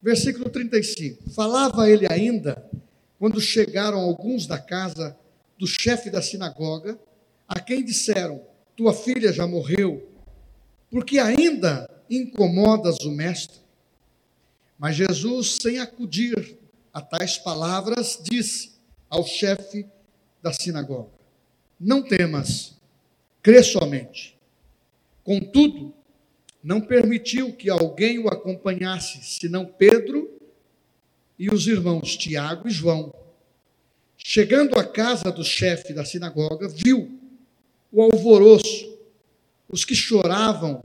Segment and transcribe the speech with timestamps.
[0.00, 1.30] Versículo 35.
[1.30, 2.64] Falava ele ainda
[3.18, 5.16] quando chegaram alguns da casa
[5.58, 6.98] do chefe da sinagoga,
[7.48, 8.42] a quem disseram:
[8.76, 10.08] Tua filha já morreu,
[10.90, 13.58] porque ainda incomodas o mestre.
[14.78, 16.56] Mas Jesus, sem acudir
[16.92, 18.78] a tais palavras, disse
[19.10, 19.84] ao chefe
[20.40, 21.10] da sinagoga:
[21.78, 22.76] Não temas,
[23.42, 24.38] crê somente.
[25.24, 25.92] Contudo,
[26.62, 30.30] não permitiu que alguém o acompanhasse, senão Pedro
[31.38, 33.14] e os irmãos Tiago e João.
[34.16, 37.18] Chegando à casa do chefe da sinagoga, viu
[37.92, 38.98] o alvoroço,
[39.68, 40.82] os que choravam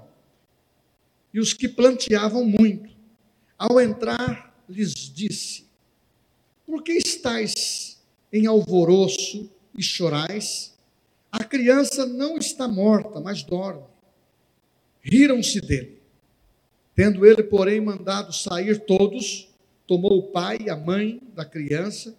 [1.34, 2.94] e os que planteavam muito.
[3.58, 5.66] Ao entrar, lhes disse:
[6.66, 8.00] Por que estáis
[8.32, 10.78] em alvoroço e chorais?
[11.32, 13.93] A criança não está morta, mas dorme
[15.04, 16.02] riram-se dele.
[16.96, 19.50] Tendo ele, porém, mandado sair todos,
[19.86, 22.18] tomou o pai e a mãe da criança,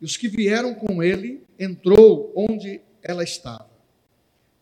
[0.00, 3.68] e os que vieram com ele, entrou onde ela estava.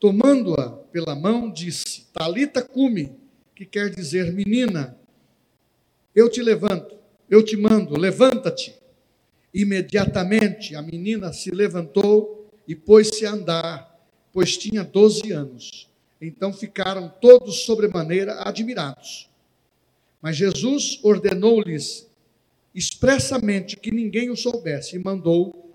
[0.00, 3.16] Tomando-a pela mão, disse: Talita cume,
[3.54, 4.98] que quer dizer, menina,
[6.14, 6.96] eu te levanto,
[7.28, 8.74] eu te mando, levanta-te.
[9.52, 13.98] Imediatamente a menina se levantou e pôs-se a andar,
[14.32, 15.88] pois tinha doze anos.
[16.20, 19.30] Então ficaram todos sobremaneira admirados.
[20.20, 22.10] Mas Jesus ordenou-lhes
[22.74, 25.74] expressamente que ninguém o soubesse e mandou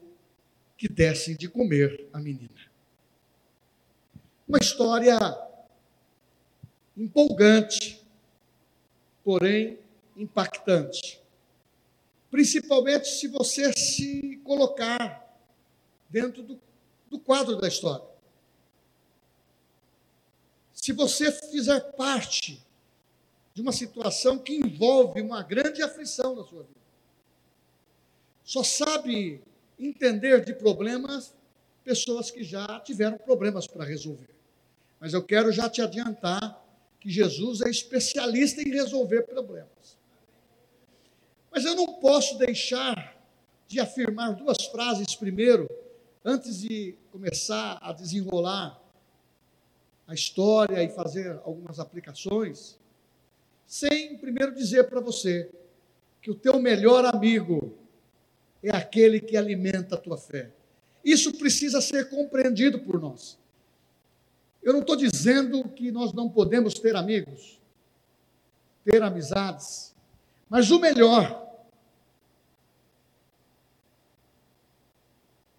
[0.77, 2.49] que dessem de comer a menina.
[4.47, 5.17] Uma história
[6.97, 8.03] empolgante,
[9.23, 9.79] porém
[10.17, 11.21] impactante.
[12.29, 15.39] Principalmente se você se colocar
[16.09, 16.59] dentro do,
[17.09, 18.10] do quadro da história.
[20.81, 22.59] Se você fizer parte
[23.53, 26.81] de uma situação que envolve uma grande aflição na sua vida,
[28.43, 29.43] só sabe
[29.77, 31.35] entender de problemas
[31.83, 34.33] pessoas que já tiveram problemas para resolver.
[34.99, 36.59] Mas eu quero já te adiantar
[36.99, 39.99] que Jesus é especialista em resolver problemas.
[41.51, 43.23] Mas eu não posso deixar
[43.67, 45.69] de afirmar duas frases primeiro,
[46.25, 48.80] antes de começar a desenrolar
[50.11, 52.77] a história e fazer algumas aplicações,
[53.65, 55.49] sem primeiro dizer para você
[56.21, 57.77] que o teu melhor amigo
[58.61, 60.51] é aquele que alimenta a tua fé.
[61.03, 63.39] Isso precisa ser compreendido por nós.
[64.61, 67.61] Eu não estou dizendo que nós não podemos ter amigos,
[68.83, 69.95] ter amizades,
[70.49, 71.49] mas o melhor,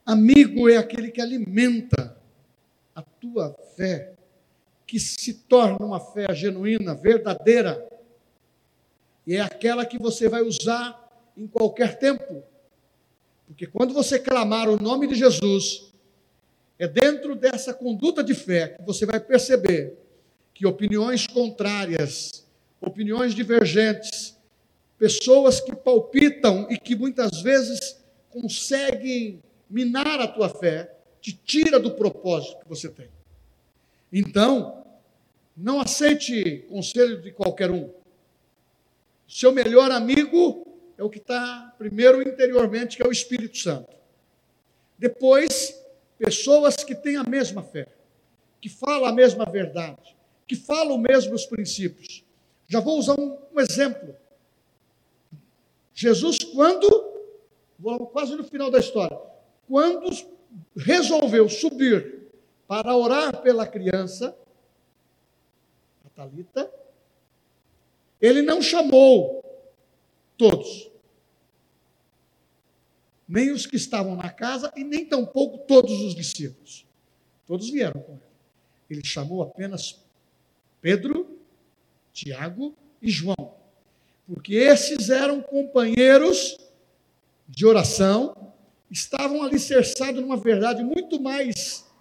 [0.04, 2.20] amigo é aquele que alimenta
[2.94, 4.12] a tua fé
[4.86, 7.88] que se torna uma fé genuína, verdadeira,
[9.26, 10.98] e é aquela que você vai usar
[11.36, 12.42] em qualquer tempo.
[13.46, 15.92] Porque quando você clamar o nome de Jesus,
[16.78, 19.96] é dentro dessa conduta de fé que você vai perceber
[20.54, 22.44] que opiniões contrárias,
[22.80, 24.36] opiniões divergentes,
[24.98, 27.96] pessoas que palpitam e que muitas vezes
[28.30, 33.08] conseguem minar a tua fé, te tira do propósito que você tem.
[34.12, 34.84] Então,
[35.56, 37.90] não aceite conselho de qualquer um.
[39.26, 40.66] Seu melhor amigo
[40.98, 43.96] é o que está primeiro interiormente, que é o Espírito Santo.
[44.98, 45.82] Depois,
[46.18, 47.88] pessoas que têm a mesma fé,
[48.60, 51.02] que falam a mesma verdade, que falam
[51.32, 52.24] os princípios.
[52.68, 54.14] Já vou usar um, um exemplo.
[55.94, 56.88] Jesus, quando,
[58.12, 59.18] quase no final da história,
[59.66, 60.10] quando
[60.76, 62.21] resolveu subir
[62.72, 64.34] para orar pela criança,
[66.16, 66.72] Talita,
[68.18, 69.44] ele não chamou
[70.38, 70.90] todos.
[73.28, 76.86] Nem os que estavam na casa e nem tampouco todos os discípulos.
[77.46, 78.22] Todos vieram com ele.
[78.88, 80.02] Ele chamou apenas
[80.80, 81.38] Pedro,
[82.10, 83.54] Tiago e João.
[84.26, 86.56] Porque esses eram companheiros
[87.46, 88.54] de oração,
[88.90, 91.91] estavam alicerçados numa verdade muito mais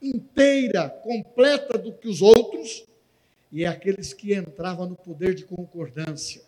[0.00, 2.84] inteira, completa do que os outros,
[3.52, 6.42] e é aqueles que entravam no poder de concordância.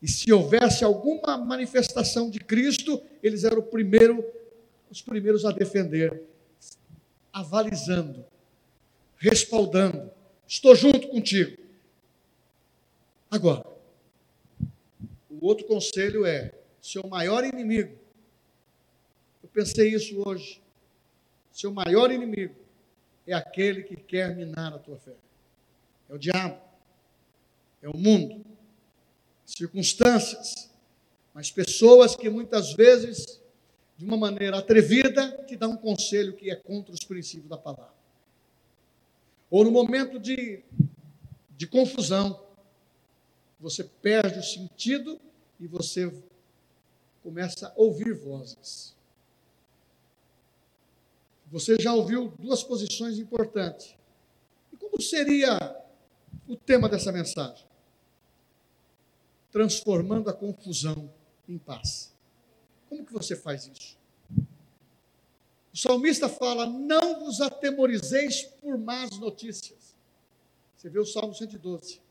[0.00, 4.24] E se houvesse alguma manifestação de Cristo, eles eram primeiro,
[4.90, 6.22] os primeiros a defender,
[7.32, 8.24] avalizando,
[9.16, 10.10] respaldando.
[10.46, 11.56] Estou junto contigo.
[13.30, 13.64] Agora,
[15.30, 16.52] o outro conselho é:
[16.82, 17.96] seu maior inimigo,
[19.42, 20.62] eu pensei isso hoje,
[21.50, 22.63] seu maior inimigo
[23.26, 25.14] é aquele que quer minar a tua fé
[26.08, 26.60] é o diabo,
[27.82, 28.44] é o mundo,
[29.44, 30.70] circunstâncias,
[31.32, 33.40] mas pessoas que muitas vezes,
[33.96, 37.94] de uma maneira atrevida, te dão um conselho que é contra os princípios da palavra.
[39.50, 40.62] Ou no momento de,
[41.50, 42.42] de confusão,
[43.58, 45.20] você perde o sentido
[45.58, 46.12] e você
[47.22, 48.93] começa a ouvir vozes.
[51.54, 53.94] Você já ouviu duas posições importantes.
[54.72, 55.56] E como seria
[56.48, 57.64] o tema dessa mensagem?
[59.52, 61.08] Transformando a confusão
[61.48, 62.12] em paz.
[62.88, 63.96] Como que você faz isso?
[65.72, 69.94] O salmista fala: Não vos atemorizeis por más notícias.
[70.76, 72.02] Você vê o Salmo 112.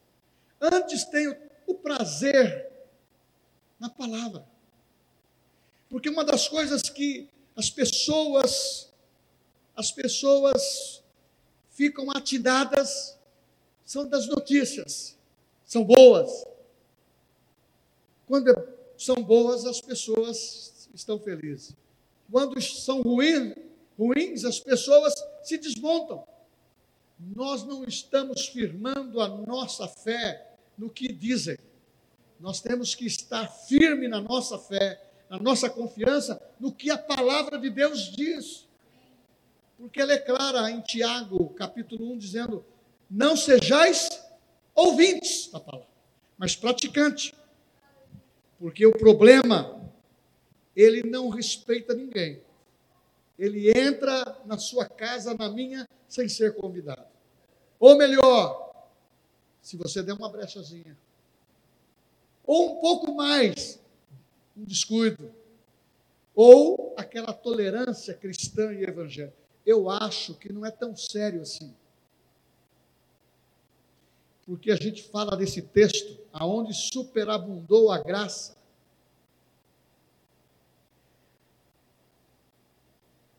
[0.62, 1.36] Antes tenho
[1.68, 2.72] o prazer
[3.78, 4.48] na palavra.
[5.90, 8.93] Porque uma das coisas que as pessoas
[9.76, 11.04] as pessoas
[11.70, 13.18] ficam atinadas
[13.86, 15.18] são das notícias.
[15.66, 16.46] São boas.
[18.28, 18.54] Quando
[18.98, 21.76] são boas, as pessoas estão felizes.
[22.32, 23.56] Quando são ruins,
[23.98, 26.24] ruins, as pessoas se desmontam.
[27.20, 31.58] Nós não estamos firmando a nossa fé no que dizem.
[32.40, 37.58] Nós temos que estar firme na nossa fé, na nossa confiança no que a palavra
[37.58, 38.68] de Deus diz.
[39.78, 42.66] Porque ela é clara em Tiago, capítulo 1, dizendo:
[43.10, 44.10] Não sejais
[44.74, 45.88] ouvintes da palavra,
[46.38, 47.34] mas praticantes.
[48.60, 49.92] Porque o problema,
[50.76, 52.42] ele não respeita ninguém.
[53.38, 57.06] Ele entra na sua casa, na minha, sem ser convidado.
[57.80, 58.74] Ou melhor,
[59.62, 60.98] se você der uma brechazinha,
[62.46, 63.80] ou um pouco mais,
[64.56, 65.34] um descuido,
[66.36, 69.43] ou aquela tolerância cristã e evangélica.
[69.66, 71.74] Eu acho que não é tão sério assim.
[74.46, 78.58] Porque a gente fala desse texto, aonde superabundou a graça.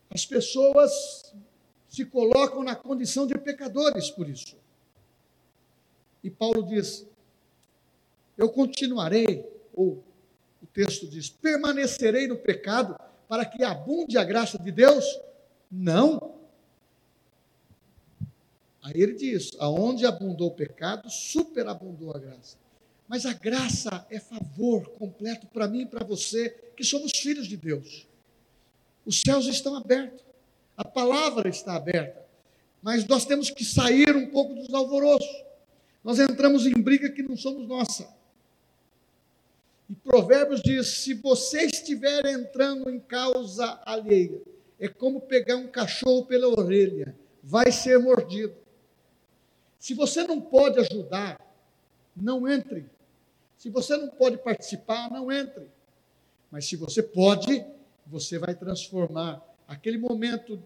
[0.09, 1.33] As pessoas
[1.89, 4.57] se colocam na condição de pecadores por isso.
[6.23, 7.05] E Paulo diz:
[8.37, 10.03] Eu continuarei, ou
[10.63, 12.97] o texto diz: permanecerei no pecado
[13.27, 15.05] para que abunde a graça de Deus?
[15.71, 16.35] Não.
[18.81, 22.57] Aí ele diz: aonde abundou o pecado, superabundou a graça.
[23.07, 27.57] Mas a graça é favor completo para mim e para você, que somos filhos de
[27.57, 28.07] Deus.
[29.05, 30.23] Os céus estão abertos,
[30.75, 32.25] a palavra está aberta,
[32.81, 35.43] mas nós temos que sair um pouco dos alvoroços.
[36.03, 38.07] Nós entramos em briga que não somos nossa.
[39.89, 44.41] E Provérbios diz: se você estiver entrando em causa alheia,
[44.79, 48.55] é como pegar um cachorro pela orelha, vai ser mordido.
[49.79, 51.39] Se você não pode ajudar,
[52.15, 52.89] não entre.
[53.57, 55.67] Se você não pode participar, não entre.
[56.51, 57.65] Mas se você pode,
[58.05, 60.61] você vai transformar aquele momento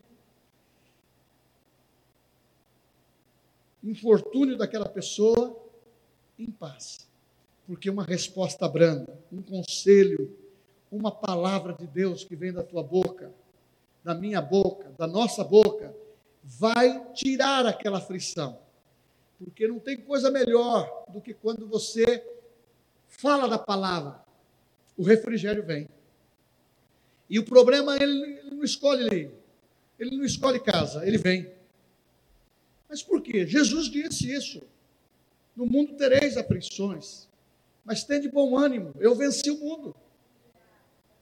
[3.83, 5.57] infortúnio daquela pessoa
[6.37, 7.07] em paz.
[7.65, 10.35] Porque uma resposta branda, um conselho,
[10.91, 13.33] uma palavra de Deus que vem da tua boca,
[14.03, 15.95] da minha boca, da nossa boca,
[16.43, 18.59] vai tirar aquela aflição.
[19.37, 22.25] Porque não tem coisa melhor do que quando você
[23.07, 24.23] fala da palavra,
[24.97, 25.87] o refrigério vem.
[27.29, 29.31] E o problema, ele, ele não escolhe ele,
[29.97, 31.51] ele não escolhe casa, ele vem.
[32.89, 33.45] Mas por quê?
[33.45, 34.61] Jesus disse isso.
[35.55, 37.27] No mundo tereis aflições,
[37.83, 39.95] mas tende bom ânimo, eu venci o mundo.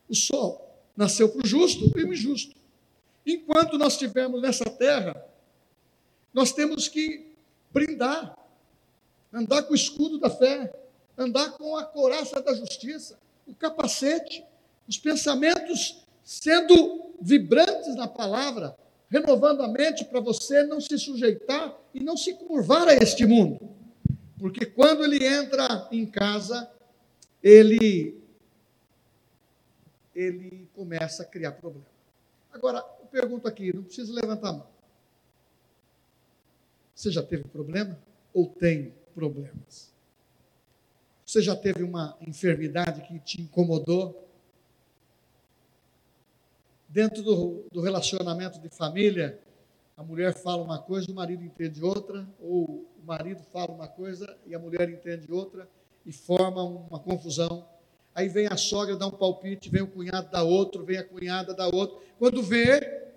[0.08, 2.56] O sol nasceu para o justo e o injusto.
[3.28, 5.22] Enquanto nós estivermos nessa terra,
[6.34, 7.36] nós temos que
[7.74, 8.38] brindar,
[9.34, 10.74] andar com o escudo da fé,
[11.18, 14.46] andar com a coraça da justiça, o capacete,
[14.88, 18.78] os pensamentos sendo vibrantes na palavra,
[19.10, 23.60] renovando a mente para você não se sujeitar e não se curvar a este mundo.
[24.40, 26.72] Porque quando ele entra em casa,
[27.44, 28.24] ele
[30.16, 31.86] ele começa a criar problema.
[32.52, 34.68] Agora, pergunto aqui, não precisa levantar a mão.
[36.94, 37.98] Você já teve problema
[38.34, 39.94] ou tem problemas?
[41.26, 44.28] Você já teve uma enfermidade que te incomodou?
[46.88, 49.40] Dentro do, do relacionamento de família,
[49.98, 54.38] a mulher fala uma coisa, o marido entende outra, ou o marido fala uma coisa
[54.46, 55.68] e a mulher entende outra,
[56.06, 57.68] e forma uma confusão.
[58.18, 61.54] Aí vem a sogra dar um palpite, vem o cunhado dar outro, vem a cunhada
[61.54, 62.02] dar outro.
[62.18, 63.12] Quando vê,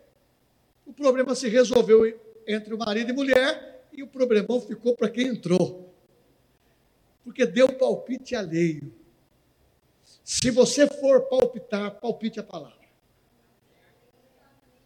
[0.84, 2.02] o problema se resolveu
[2.46, 5.90] entre o marido e mulher, e o problemão ficou para quem entrou.
[7.24, 8.92] porque deu palpite alheio.
[10.22, 12.86] Se você for palpitar, palpite a palavra.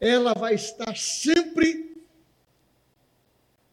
[0.00, 2.04] Ela vai estar sempre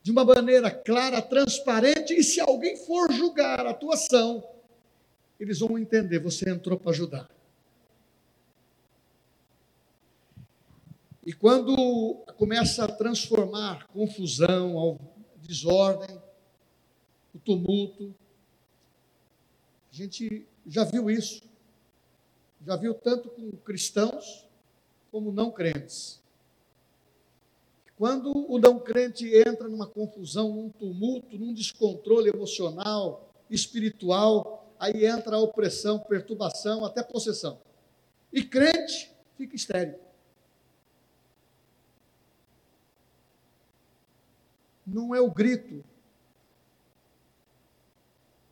[0.01, 4.50] de uma maneira clara, transparente, e se alguém for julgar a tua ação,
[5.41, 7.27] eles vão entender, você entrou para ajudar.
[11.25, 14.99] E quando começa a transformar confusão,
[15.41, 16.21] desordem,
[17.33, 18.13] o tumulto,
[19.91, 21.41] a gente já viu isso.
[22.63, 24.47] Já viu tanto com cristãos
[25.11, 26.21] como não crentes.
[27.97, 35.37] Quando o não crente entra numa confusão, num tumulto, num descontrole emocional, espiritual, aí entra
[35.37, 37.61] a opressão, perturbação, até possessão.
[38.33, 39.99] E crente fica estéril.
[44.91, 45.83] não é o grito,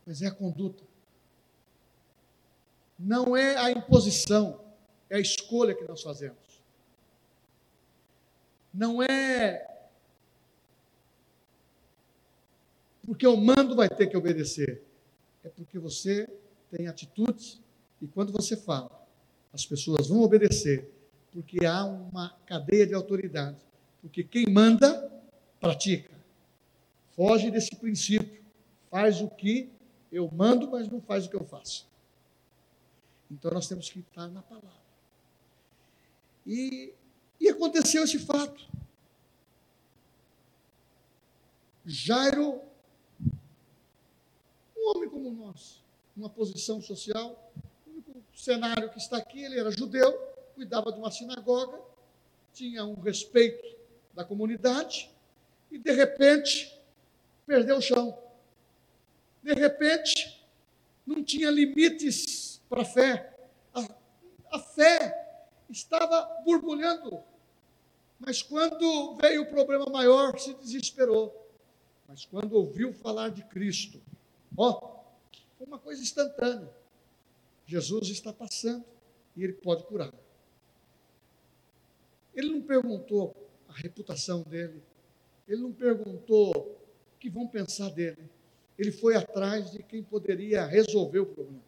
[0.06, 0.84] mas é a conduta.
[2.98, 4.60] Não é a imposição,
[5.08, 6.62] é a escolha que nós fazemos.
[8.72, 9.66] Não é
[13.02, 14.84] porque o mando vai ter que obedecer,
[15.42, 16.28] é porque você
[16.70, 17.60] tem atitudes
[18.00, 19.06] e quando você fala,
[19.52, 20.90] as pessoas vão obedecer,
[21.32, 23.58] porque há uma cadeia de autoridade.
[24.00, 25.10] Porque quem manda,
[25.60, 26.10] pratica.
[27.10, 28.42] Foge desse princípio.
[28.90, 29.70] Faz o que
[30.10, 31.86] eu mando, mas não faz o que eu faço.
[33.30, 34.80] Então nós temos que estar na palavra.
[36.46, 36.92] E,
[37.38, 38.68] e aconteceu esse fato.
[41.84, 42.60] Jairo,
[44.80, 45.82] um homem como nós,
[46.16, 47.52] uma posição social,
[47.86, 50.12] o único cenário que está aqui, ele era judeu,
[50.54, 51.80] cuidava de uma sinagoga,
[52.52, 53.76] tinha um respeito
[54.14, 55.10] da comunidade,
[55.70, 56.80] e de repente
[57.46, 58.18] perdeu o chão.
[59.42, 60.44] De repente,
[61.06, 63.36] não tinha limites para a fé.
[64.50, 67.22] A, fé estava borbulhando.
[68.18, 71.48] Mas quando veio o problema maior, se desesperou.
[72.06, 74.00] Mas quando ouviu falar de Cristo,
[74.56, 75.00] ó,
[75.56, 76.70] foi uma coisa instantânea.
[77.66, 78.84] Jesus está passando
[79.36, 80.12] e ele pode curar.
[82.34, 83.34] Ele não perguntou
[83.68, 84.82] a reputação dele,
[85.46, 86.80] ele não perguntou
[87.18, 88.30] que vão pensar dele.
[88.78, 91.62] Ele foi atrás de quem poderia resolver o problema.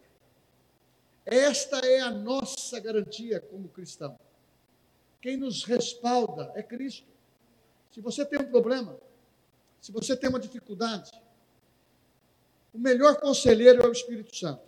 [1.26, 4.18] Esta é a nossa garantia como cristão.
[5.20, 7.06] Quem nos respalda é Cristo.
[7.90, 8.98] Se você tem um problema,
[9.80, 11.10] se você tem uma dificuldade,
[12.72, 14.62] o melhor conselheiro é o Espírito Santo.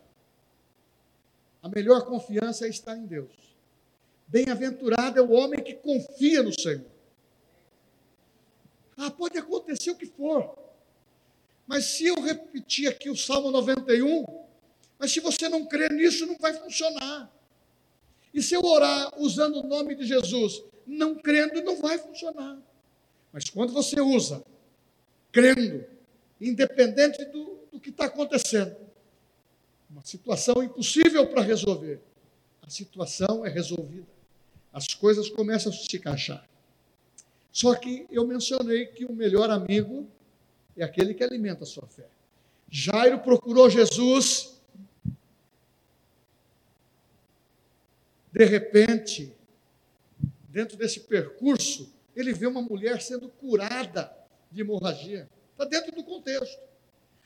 [1.63, 3.33] A melhor confiança é estar em Deus.
[4.27, 6.85] Bem-aventurado é o homem que confia no Senhor.
[8.97, 10.57] Ah, pode acontecer o que for.
[11.67, 14.25] Mas se eu repetir aqui o Salmo 91,
[14.99, 17.33] mas se você não crer nisso, não vai funcionar.
[18.33, 22.61] E se eu orar usando o nome de Jesus, não crendo, não vai funcionar.
[23.33, 24.45] Mas quando você usa,
[25.33, 25.85] crendo,
[26.41, 27.54] independente do,
[27.85, 28.75] que está acontecendo,
[29.91, 32.01] uma situação impossível para resolver,
[32.63, 34.09] a situação é resolvida.
[34.73, 36.49] As coisas começam a se encaixar.
[37.53, 40.09] Só que eu mencionei que o melhor amigo
[40.75, 42.09] é aquele que alimenta a sua fé.
[42.71, 44.59] Jairo procurou Jesus.
[48.33, 49.31] De repente,
[50.49, 54.11] dentro desse percurso, ele vê uma mulher sendo curada
[54.51, 55.29] de hemorragia.
[55.53, 56.74] Está dentro do contexto.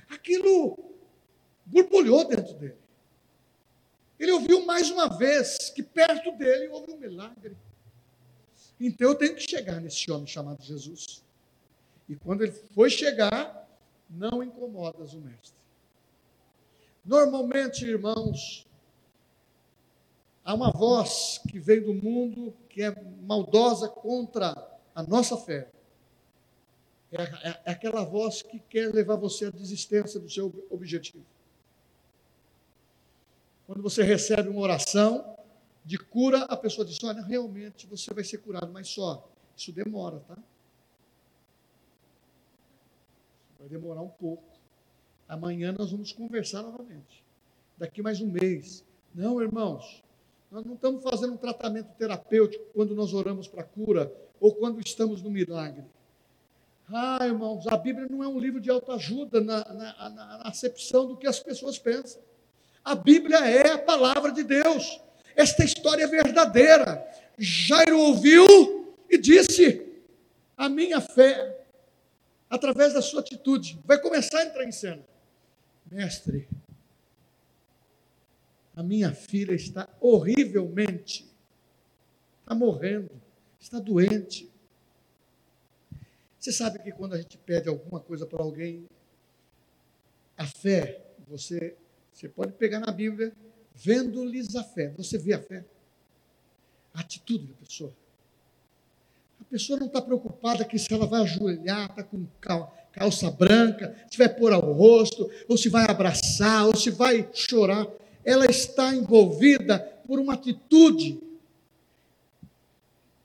[0.09, 0.79] Aquilo
[1.65, 2.79] borbulhou dentro dele.
[4.19, 7.57] Ele ouviu mais uma vez que perto dele houve um milagre.
[8.81, 11.23] Então eu tenho que chegar nesse homem chamado Jesus.
[12.09, 13.69] E quando ele foi chegar,
[14.09, 15.59] não incomodas o mestre.
[17.05, 18.67] Normalmente, irmãos,
[20.45, 24.55] há uma voz que vem do mundo que é maldosa contra
[24.95, 25.71] a nossa fé.
[27.11, 31.25] É, é, é aquela voz que quer levar você à desistência do seu objetivo.
[33.67, 35.37] Quando você recebe uma oração
[35.85, 40.21] de cura, a pessoa diz: Olha, realmente você vai ser curado, mas só, isso demora,
[40.21, 40.37] tá?
[43.59, 44.45] Vai demorar um pouco.
[45.29, 47.23] Amanhã nós vamos conversar novamente.
[47.77, 48.85] Daqui mais um mês.
[49.15, 50.03] Não, irmãos,
[50.51, 55.23] nós não estamos fazendo um tratamento terapêutico quando nós oramos para cura ou quando estamos
[55.23, 55.85] no milagre.
[56.91, 61.17] Ah, irmãos, a Bíblia não é um livro de autoajuda na, na, na, acepção do
[61.17, 62.23] que as pessoas pensam.
[62.85, 65.01] A Bíblia é a palavra de Deus.
[65.37, 67.07] Esta história é verdadeira.
[67.37, 69.87] Jairo ouviu e disse:
[70.57, 71.59] A minha fé
[72.49, 75.05] através da sua atitude, vai começar a entrar em cena.
[75.91, 76.49] Mestre,
[78.75, 81.27] a minha filha está horrivelmente,
[82.41, 83.11] está morrendo,
[83.59, 84.51] está doente.
[86.49, 88.89] Você sabe que quando a gente pede alguma coisa para alguém,
[90.35, 91.77] a fé, você,
[92.11, 93.35] você pode pegar na Bíblia,
[93.75, 94.89] vendo-lhes a fé.
[94.97, 95.63] Você vê a fé,
[96.95, 97.93] a atitude da pessoa.
[99.39, 102.27] A pessoa não está preocupada que se ela vai ajoelhar, está com
[102.93, 107.87] calça branca, se vai pôr ao rosto, ou se vai abraçar, ou se vai chorar.
[108.25, 111.21] Ela está envolvida por uma atitude,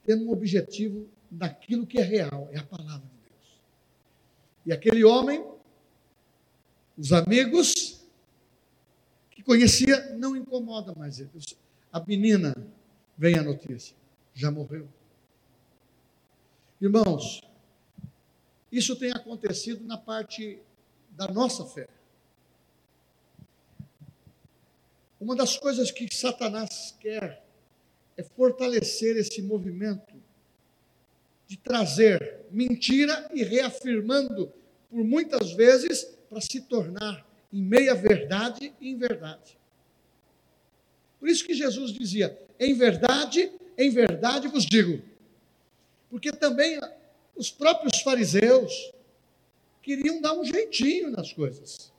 [0.05, 3.12] tendo um objetivo naquilo que é real, é a palavra.
[4.65, 5.45] E aquele homem,
[6.97, 8.05] os amigos
[9.31, 11.29] que conhecia, não incomoda mais ele.
[11.91, 12.55] A menina,
[13.17, 13.95] vem a notícia,
[14.33, 14.87] já morreu.
[16.79, 17.41] Irmãos,
[18.71, 20.59] isso tem acontecido na parte
[21.11, 21.87] da nossa fé.
[25.19, 27.45] Uma das coisas que Satanás quer
[28.17, 30.12] é fortalecer esse movimento
[31.53, 34.51] de trazer mentira e reafirmando
[34.89, 39.55] por muitas vezes para se tornar em meia verdade e em verdade.
[41.19, 45.03] Por isso que Jesus dizia: em verdade, em verdade vos digo.
[46.09, 46.79] Porque também
[47.35, 48.91] os próprios fariseus
[49.83, 51.93] queriam dar um jeitinho nas coisas.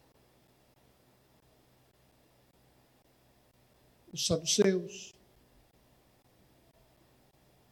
[4.12, 5.14] Os saduceus,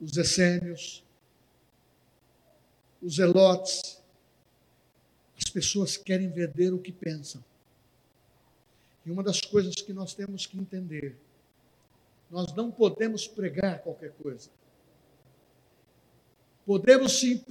[0.01, 1.02] os essênios,
[3.03, 4.01] os elotes,
[5.37, 7.43] as pessoas querem vender o que pensam.
[9.05, 11.17] E uma das coisas que nós temos que entender,
[12.31, 14.49] nós não podemos pregar qualquer coisa.
[16.65, 17.43] Podemos sim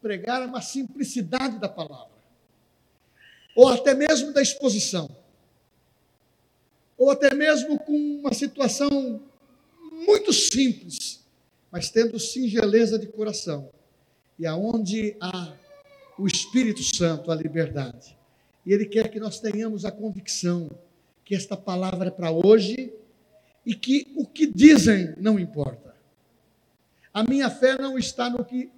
[0.00, 2.10] pregar uma simplicidade da palavra,
[3.54, 5.08] ou até mesmo da exposição,
[6.98, 9.22] ou até mesmo com uma situação
[10.04, 11.24] muito simples,
[11.70, 13.70] mas tendo singeleza de coração
[14.38, 15.54] e aonde há
[16.18, 18.16] o Espírito Santo, a liberdade.
[18.64, 20.70] E Ele quer que nós tenhamos a convicção
[21.24, 22.92] que esta palavra é para hoje
[23.64, 25.94] e que o que dizem não importa.
[27.12, 28.70] A minha fé não está no que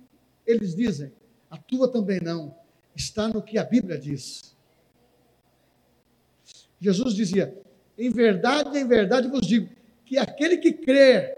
[0.47, 1.13] eles dizem,
[1.51, 2.55] a tua também não,
[2.95, 4.55] está no que a Bíblia diz.
[6.81, 7.57] Jesus dizia:
[7.97, 9.71] Em verdade, em verdade vos digo,
[10.05, 11.35] que aquele que crê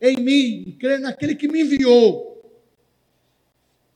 [0.00, 2.33] em mim, crê naquele que me enviou,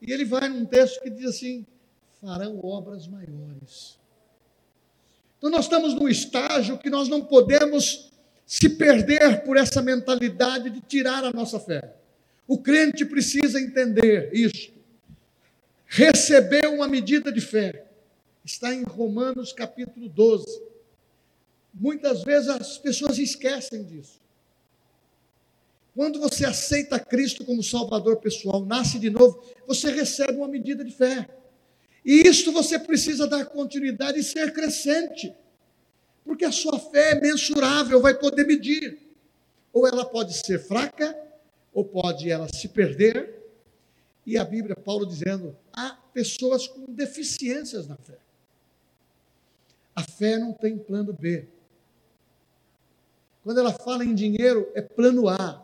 [0.00, 1.66] e ele vai num texto que diz assim:
[2.20, 3.98] farão obras maiores.
[5.38, 8.10] Então nós estamos num estágio que nós não podemos
[8.44, 11.94] se perder por essa mentalidade de tirar a nossa fé.
[12.46, 14.72] O crente precisa entender isto.
[15.86, 17.86] Receber uma medida de fé.
[18.44, 20.62] Está em Romanos capítulo 12.
[21.74, 24.18] Muitas vezes as pessoas esquecem disso.
[25.94, 30.90] Quando você aceita Cristo como Salvador pessoal, nasce de novo, você recebe uma medida de
[30.90, 31.28] fé.
[32.02, 35.36] E isso você precisa dar continuidade e ser crescente.
[36.24, 38.98] Porque a sua fé é mensurável, vai poder medir.
[39.70, 41.14] Ou ela pode ser fraca,
[41.72, 43.34] ou pode ela se perder.
[44.24, 48.18] E a Bíblia, Paulo dizendo, há pessoas com deficiências na fé.
[49.94, 51.46] A fé não tem plano B.
[53.44, 55.62] Quando ela fala em dinheiro, é plano A.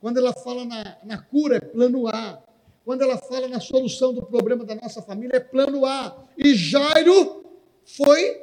[0.00, 2.41] Quando ela fala na, na cura, é plano A.
[2.84, 6.24] Quando ela fala na solução do problema da nossa família, é plano A.
[6.36, 7.44] E Jairo
[7.84, 8.42] foi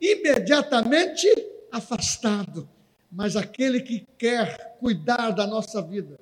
[0.00, 1.28] imediatamente
[1.70, 2.68] afastado.
[3.10, 6.18] Mas aquele que quer cuidar da nossa vida,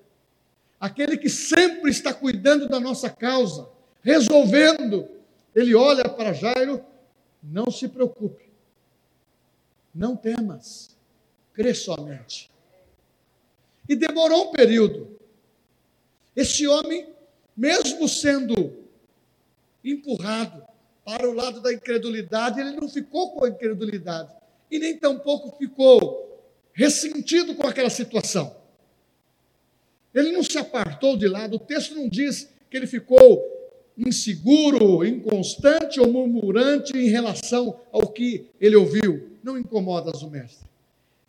[0.79, 3.69] aquele que sempre está cuidando da nossa causa,
[4.03, 5.09] resolvendo,
[5.55, 6.85] ele olha para Jairo,
[7.43, 8.51] não se preocupe,
[9.95, 10.97] não temas,
[11.53, 12.51] crê somente.
[13.89, 15.19] E demorou um período.
[16.35, 17.09] Esse homem,
[17.61, 18.73] mesmo sendo
[19.85, 20.65] empurrado
[21.05, 24.33] para o lado da incredulidade, ele não ficou com a incredulidade.
[24.71, 26.43] E nem tampouco ficou
[26.73, 28.57] ressentido com aquela situação.
[30.15, 31.57] Ele não se apartou de lado.
[31.57, 33.45] O texto não diz que ele ficou
[33.99, 39.37] inseguro, inconstante ou murmurante em relação ao que ele ouviu.
[39.43, 40.67] Não incomoda o mestre.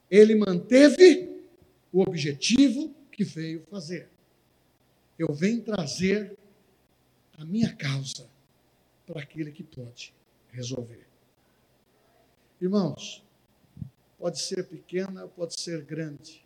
[0.09, 1.29] Ele manteve
[1.91, 4.10] o objetivo que veio fazer.
[5.21, 6.35] Eu venho trazer
[7.37, 8.27] a minha causa
[9.05, 10.15] para aquele que pode
[10.51, 11.05] resolver.
[12.59, 13.23] Irmãos,
[14.17, 16.43] pode ser pequena, pode ser grande,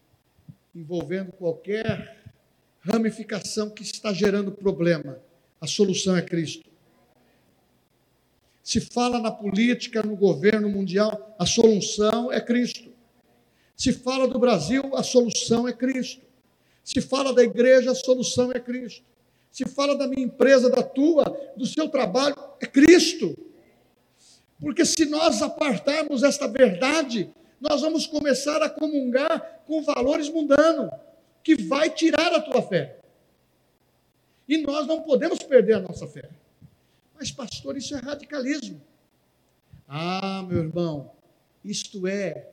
[0.76, 2.22] envolvendo qualquer
[2.82, 5.22] ramificação que está gerando problema,
[5.62, 6.70] a solução é Cristo.
[8.62, 12.92] Se fala na política, no governo mundial, a solução é Cristo.
[13.78, 16.26] Se fala do Brasil, a solução é Cristo.
[16.86, 19.04] Se fala da igreja, a solução é Cristo.
[19.52, 21.24] Se fala da minha empresa, da tua,
[21.58, 23.36] do seu trabalho, é Cristo.
[24.60, 30.92] Porque se nós apartarmos esta verdade, nós vamos começar a comungar com valores mundanos,
[31.44, 33.00] que vai tirar a tua fé.
[34.48, 36.30] E nós não podemos perder a nossa fé.
[37.16, 38.80] Mas, pastor, isso é radicalismo.
[39.88, 41.12] Ah, meu irmão,
[41.64, 42.52] isto é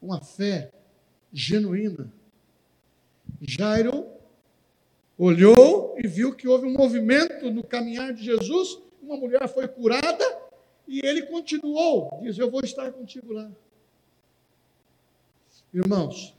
[0.00, 0.72] uma fé
[1.32, 2.12] genuína.
[3.40, 4.06] Jairo
[5.16, 10.24] olhou e viu que houve um movimento no caminhar de Jesus, uma mulher foi curada
[10.86, 13.50] e ele continuou, diz: Eu vou estar contigo lá.
[15.72, 16.34] Irmãos,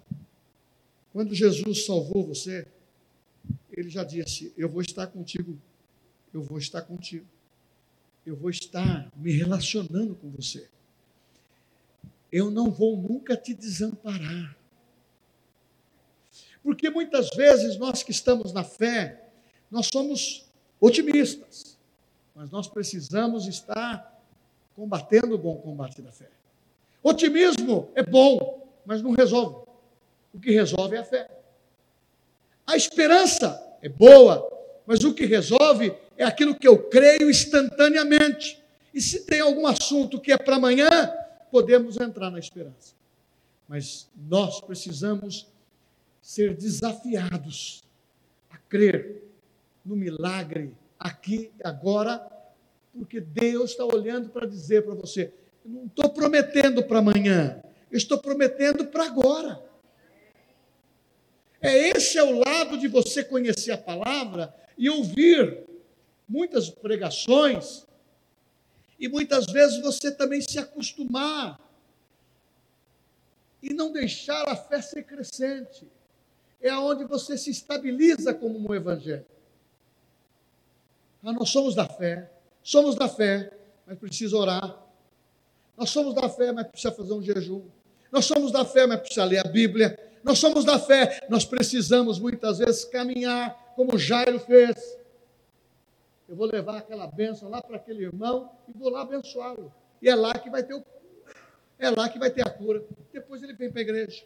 [1.11, 2.67] quando Jesus salvou você,
[3.71, 5.57] ele já disse: Eu vou estar contigo,
[6.33, 7.25] eu vou estar contigo,
[8.25, 10.69] eu vou estar me relacionando com você
[12.33, 14.57] eu não vou nunca te desamparar.
[16.63, 19.21] Porque muitas vezes nós que estamos na fé,
[19.69, 20.45] nós somos
[20.79, 21.77] otimistas,
[22.33, 24.21] mas nós precisamos estar
[24.75, 26.29] combatendo o bom combate da fé.
[27.03, 29.67] Otimismo é bom, mas não resolve.
[30.33, 31.29] O que resolve é a fé.
[32.65, 34.49] A esperança é boa,
[34.85, 38.63] mas o que resolve é aquilo que eu creio instantaneamente.
[38.93, 41.13] E se tem algum assunto que é para amanhã,
[41.51, 42.93] podemos entrar na esperança.
[43.67, 45.47] Mas nós precisamos
[46.23, 47.83] ser desafiados
[48.49, 49.21] a crer
[49.83, 52.25] no milagre aqui agora,
[52.93, 55.33] porque Deus está olhando para dizer para você:
[55.65, 59.61] eu não estou prometendo para amanhã, eu estou prometendo para agora.
[61.61, 65.65] É esse é o lado de você conhecer a palavra e ouvir
[66.27, 67.85] muitas pregações
[68.97, 71.59] e muitas vezes você também se acostumar
[73.61, 75.87] e não deixar a fé ser crescente.
[76.63, 79.25] É onde você se estabiliza como um evangelho.
[81.21, 82.31] Ah, nós somos da fé,
[82.63, 83.51] somos da fé,
[83.85, 84.81] mas precisa orar.
[85.77, 87.61] Nós somos da fé, mas precisa fazer um jejum.
[88.11, 89.99] Nós somos da fé, mas precisa ler a Bíblia.
[90.23, 95.03] Nós somos da fé, nós precisamos muitas vezes caminhar como Jairo fez
[96.33, 99.71] eu vou levar aquela bênção lá para aquele irmão e vou lá abençoá-lo.
[100.01, 100.83] E é lá que vai ter o,
[101.77, 102.83] é lá que vai ter a cura.
[103.11, 104.25] Depois ele vem para a igreja.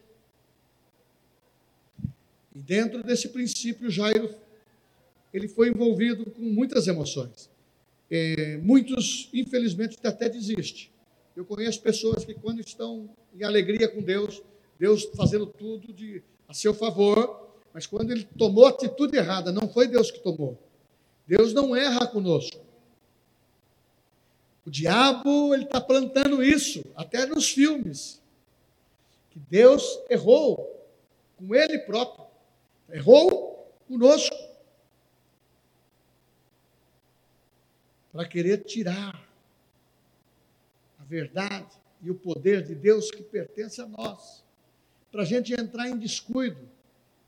[2.57, 4.33] E dentro desse princípio, Jairo,
[5.31, 7.51] ele foi envolvido com muitas emoções.
[8.09, 10.89] É, muitos, infelizmente, até desistem.
[11.35, 13.07] Eu conheço pessoas que, quando estão
[13.39, 14.41] em alegria com Deus,
[14.79, 19.69] Deus fazendo tudo de, a seu favor, mas quando ele tomou a atitude errada, não
[19.69, 20.57] foi Deus que tomou,
[21.27, 22.59] Deus não erra conosco.
[24.65, 28.19] O diabo ele está plantando isso até nos filmes.
[29.29, 30.75] Que Deus errou
[31.37, 32.26] com Ele próprio,
[32.89, 34.35] errou conosco.
[38.11, 39.27] Para querer tirar
[40.99, 44.43] a verdade e o poder de Deus que pertence a nós,
[45.11, 46.67] para a gente entrar em descuido,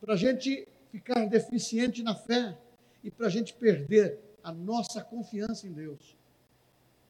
[0.02, 2.58] para a gente ficar deficiente na fé.
[3.04, 6.18] E para a gente perder a nossa confiança em Deus.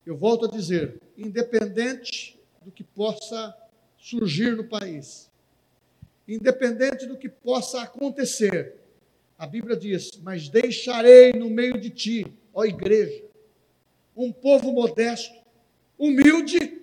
[0.05, 3.55] Eu volto a dizer, independente do que possa
[3.97, 5.28] surgir no país,
[6.33, 8.75] independente do que possa acontecer,
[9.37, 13.23] a Bíblia diz: Mas deixarei no meio de ti, ó igreja,
[14.15, 15.37] um povo modesto,
[15.97, 16.81] humilde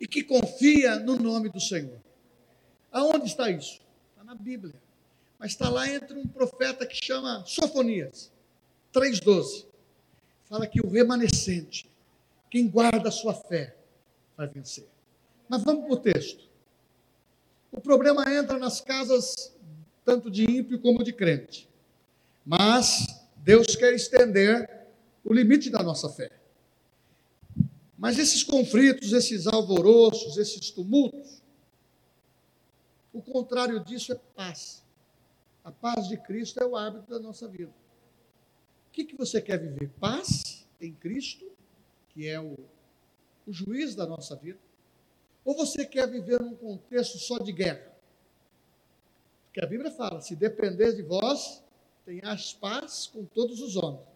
[0.00, 2.00] e que confia no nome do Senhor.
[2.90, 3.80] Aonde está isso?
[4.12, 4.84] Está na Bíblia
[5.44, 8.32] mas está lá entre um profeta que chama Sofonias,
[8.94, 9.66] 3,12.
[10.44, 11.86] Fala que o remanescente,
[12.50, 13.76] quem guarda a sua fé,
[14.38, 14.88] vai vencer.
[15.46, 16.48] Mas vamos para o texto.
[17.74, 19.52] O problema entra nas casas
[20.04, 21.68] tanto de ímpio como de crente.
[22.46, 23.04] Mas
[23.38, 24.86] Deus quer estender
[25.24, 26.30] o limite da nossa fé.
[27.98, 31.42] Mas esses conflitos, esses alvoroços, esses tumultos,
[33.12, 34.84] o contrário disso é paz.
[35.64, 37.72] A paz de Cristo é o hábito da nossa vida.
[38.86, 39.90] O que, que você quer viver?
[39.98, 41.50] Paz em Cristo,
[42.10, 42.56] que é o,
[43.44, 44.60] o juiz da nossa vida?
[45.44, 47.92] Ou você quer viver num contexto só de guerra?
[49.46, 51.62] Porque a Bíblia fala: se depender de vós,
[52.04, 54.06] tenhas paz com todos os homens.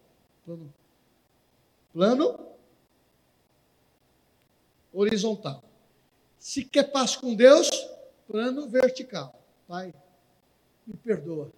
[0.45, 0.73] Plano,
[1.93, 2.49] plano
[4.91, 5.63] horizontal.
[6.37, 7.69] Se quer paz com Deus,
[8.27, 9.39] plano vertical.
[9.67, 9.93] Pai,
[10.85, 11.51] me perdoa.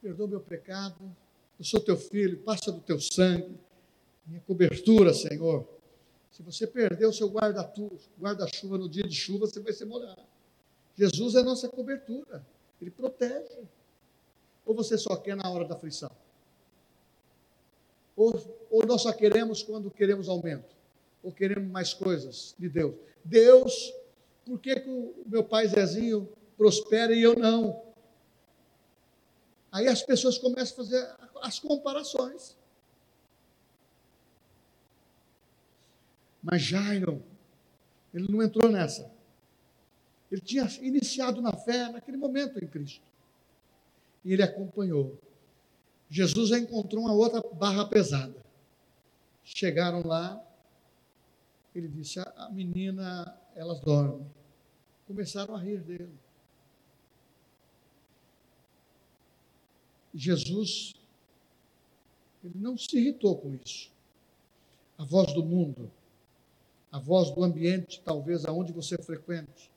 [0.00, 1.14] Perdoa meu pecado.
[1.58, 3.58] Eu sou teu filho, passa do teu sangue.
[4.26, 5.68] Minha cobertura, Senhor.
[6.34, 10.18] Se você perder o seu guarda-chuva no dia de chuva, você vai se molhar.
[10.96, 12.44] Jesus é nossa cobertura.
[12.80, 13.62] Ele protege.
[14.66, 16.10] Ou você só quer na hora da aflição?
[18.16, 18.34] Ou,
[18.68, 20.74] ou nós só queremos quando queremos aumento?
[21.22, 22.96] Ou queremos mais coisas de Deus?
[23.24, 23.94] Deus,
[24.44, 27.80] por que, que o meu pai Zezinho prospera e eu não?
[29.70, 32.56] Aí as pessoas começam a fazer as comparações.
[36.44, 37.24] Mas Jairo,
[38.12, 39.10] ele não entrou nessa.
[40.30, 43.02] Ele tinha iniciado na fé naquele momento em Cristo.
[44.22, 45.18] E ele acompanhou.
[46.10, 48.44] Jesus encontrou uma outra barra pesada.
[49.42, 50.42] Chegaram lá,
[51.74, 54.30] ele disse: a menina, elas dormem.
[55.06, 56.12] Começaram a rir dele.
[60.14, 60.94] Jesus,
[62.44, 63.90] ele não se irritou com isso.
[64.98, 65.90] A voz do mundo,
[66.94, 69.68] a voz do ambiente, talvez aonde você frequente,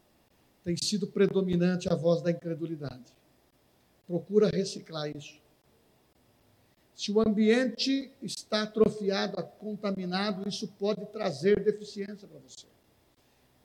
[0.64, 3.12] tem sido predominante a voz da incredulidade.
[4.06, 5.42] Procura reciclar isso.
[6.94, 12.68] Se o ambiente está atrofiado, contaminado, isso pode trazer deficiência para você.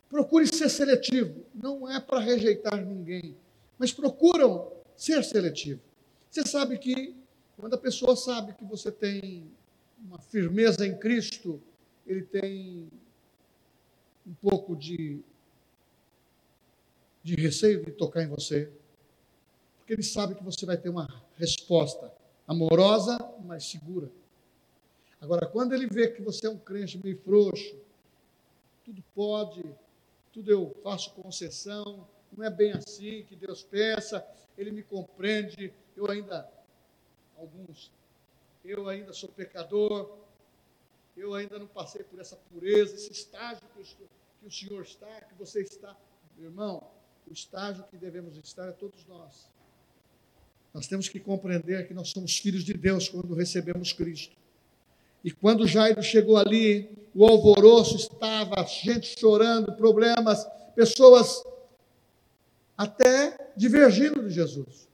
[0.08, 1.44] Procure ser seletivo.
[1.54, 3.36] Não é para rejeitar ninguém,
[3.78, 5.82] mas procuram ser seletivo.
[6.30, 7.14] Você sabe que
[7.58, 9.44] quando a pessoa sabe que você tem
[10.02, 11.60] uma firmeza em Cristo,
[12.06, 12.88] ele tem
[14.26, 15.20] um pouco de,
[17.22, 18.70] de receio de tocar em você,
[19.78, 22.12] porque ele sabe que você vai ter uma resposta
[22.46, 24.10] amorosa, mas segura.
[25.20, 27.76] Agora, quando ele vê que você é um crente meio frouxo,
[28.84, 29.62] tudo pode,
[30.32, 32.06] tudo eu faço concessão,
[32.36, 36.48] não é bem assim que Deus pensa, ele me compreende, eu ainda,
[37.36, 37.92] alguns,
[38.64, 40.21] eu ainda sou pecador,
[41.16, 44.06] eu ainda não passei por essa pureza, esse estágio que, estou,
[44.40, 45.96] que o Senhor está, que você está,
[46.36, 46.90] meu irmão,
[47.28, 49.46] o estágio que devemos estar é todos nós.
[50.72, 54.36] Nós temos que compreender que nós somos filhos de Deus quando recebemos Cristo.
[55.22, 60.44] E quando Jairo chegou ali, o alvoroço estava, gente chorando, problemas,
[60.74, 61.44] pessoas
[62.76, 64.88] até divergindo de Jesus.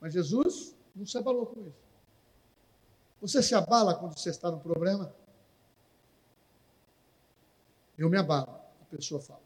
[0.00, 1.90] Mas Jesus não se abalou com isso.
[3.20, 5.14] Você se abala quando você está no problema?
[8.00, 9.42] Eu me abalo, a pessoa fala.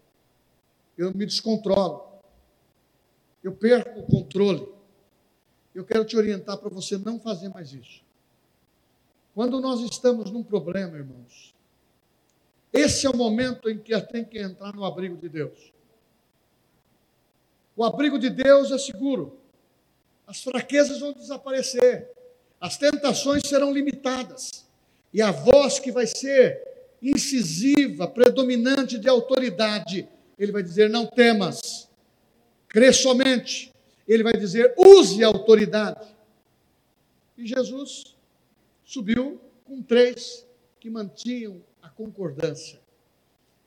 [0.97, 2.07] Eu me descontrolo.
[3.43, 4.73] Eu perco o controle.
[5.75, 8.01] Eu quero te orientar para você não fazer mais isso.
[9.35, 11.53] Quando nós estamos num problema, irmãos,
[12.73, 15.73] esse é o momento em que tem que entrar no abrigo de Deus.
[17.77, 19.37] O abrigo de Deus é seguro.
[20.29, 22.09] As fraquezas vão desaparecer.
[22.61, 24.65] As tentações serão limitadas.
[25.13, 26.74] E a voz que vai ser
[27.11, 31.89] incisiva, predominante de autoridade, ele vai dizer: Não temas,
[32.69, 33.73] crê somente,
[34.09, 36.15] ele vai dizer: use a autoridade.
[37.37, 38.17] E Jesus
[38.85, 40.47] subiu com três
[40.81, 42.81] que mantinham a concordância.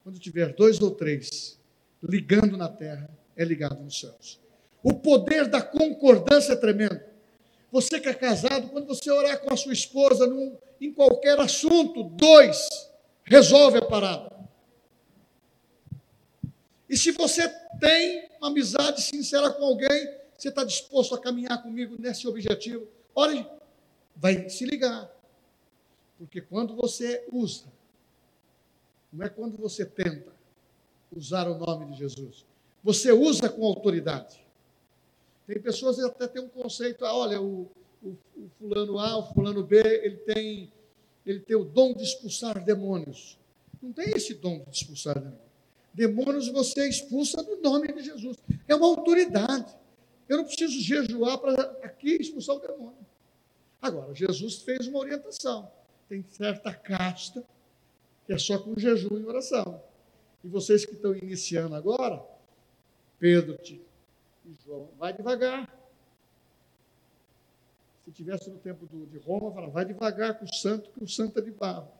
[0.03, 1.59] Quando tiver dois ou três
[2.01, 4.39] ligando na terra, é ligado nos céus.
[4.83, 7.01] O poder da concordância é tremendo.
[7.71, 12.03] Você que é casado, quando você orar com a sua esposa num, em qualquer assunto,
[12.03, 12.69] dois,
[13.27, 14.35] resolve a parada.
[16.89, 17.47] E se você
[17.79, 22.87] tem uma amizade sincera com alguém, você está disposto a caminhar comigo nesse objetivo?
[23.13, 23.45] Ore,
[24.15, 25.11] vai se ligar.
[26.17, 27.65] Porque quando você usa,
[29.11, 30.31] não é quando você tenta
[31.15, 32.45] usar o nome de Jesus,
[32.83, 34.45] você usa com autoridade.
[35.45, 37.69] Tem pessoas que até têm um conceito, ah, olha, o,
[38.03, 40.71] o, o, fulano A, o fulano B, ele tem,
[41.27, 43.37] ele tem o dom de expulsar demônios.
[43.81, 45.47] Não tem esse dom de expulsar demônios.
[45.93, 48.37] Demônios você expulsa no nome de Jesus.
[48.67, 49.75] É uma autoridade.
[50.29, 53.05] Eu não preciso jejuar para aqui expulsar o demônio.
[53.81, 55.69] Agora, Jesus fez uma orientação.
[56.07, 57.43] Tem certa casta
[58.25, 59.81] que é só com jejum e oração.
[60.43, 62.23] E vocês que estão iniciando agora,
[63.19, 63.81] Pedro e
[64.63, 65.76] João, vai devagar.
[68.07, 71.07] Se tivesse no tempo do, de Roma, fala, vai devagar com o santo, que o
[71.09, 71.91] santo é de barro.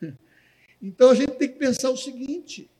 [0.80, 2.70] então a gente tem que pensar o seguinte: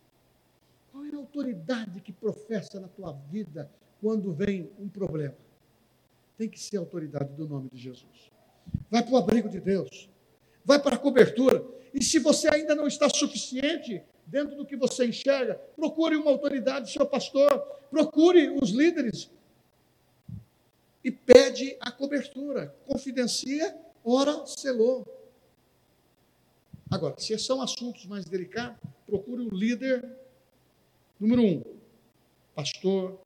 [0.92, 3.68] qual é a autoridade que professa na tua vida
[4.00, 5.34] quando vem um problema.
[6.38, 8.30] Tem que ser a autoridade do nome de Jesus.
[8.88, 10.08] Vai para o abrigo de Deus.
[10.64, 11.64] Vai para a cobertura.
[11.92, 16.92] E se você ainda não está suficiente dentro do que você enxerga, procure uma autoridade,
[16.92, 17.58] seu pastor,
[17.90, 19.28] procure os líderes
[21.04, 22.74] e pede a cobertura.
[22.86, 25.06] Confidencia, ora, selou.
[26.90, 30.16] Agora, se são assuntos mais delicados, procure o líder
[31.20, 31.62] número um,
[32.54, 33.20] pastor,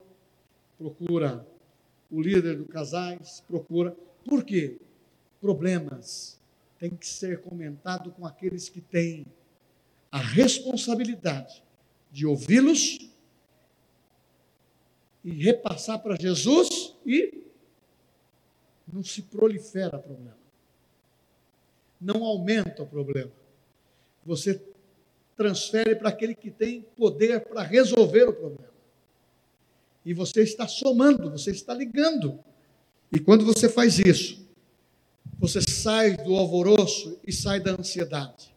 [0.77, 1.47] procura
[2.11, 3.95] o líder do casais, procura.
[4.25, 4.77] Por quê?
[5.39, 6.39] Problemas
[6.77, 9.25] têm que ser comentados com aqueles que têm
[10.11, 11.63] a responsabilidade
[12.11, 13.09] de ouvi-los
[15.23, 17.48] e repassar para Jesus e
[18.91, 20.37] não se prolifera problema.
[21.99, 23.31] Não aumenta o problema.
[24.25, 24.61] Você
[25.35, 28.73] transfere para aquele que tem poder para resolver o problema.
[30.05, 32.39] E você está somando, você está ligando.
[33.11, 34.45] E quando você faz isso,
[35.37, 38.53] você sai do alvoroço e sai da ansiedade.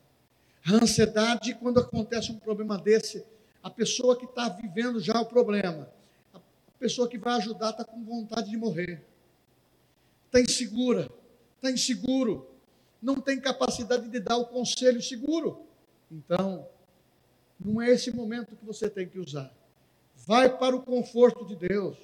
[0.65, 3.25] A ansiedade, quando acontece um problema desse,
[3.63, 5.89] a pessoa que está vivendo já o problema,
[6.35, 6.41] a
[6.79, 9.05] pessoa que vai ajudar está com vontade de morrer,
[10.33, 11.11] está insegura,
[11.57, 12.49] está inseguro,
[13.03, 15.67] não tem capacidade de dar o conselho seguro.
[16.11, 16.67] Então,
[17.61, 19.53] não é esse momento que você tem que usar.
[20.27, 21.99] Vai para o conforto de Deus.